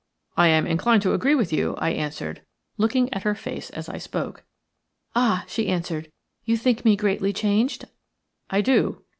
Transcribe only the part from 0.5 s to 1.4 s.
inclined to agree